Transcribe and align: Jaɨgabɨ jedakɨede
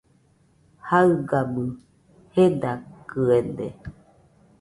Jaɨgabɨ 0.87 1.63
jedakɨede 2.33 3.67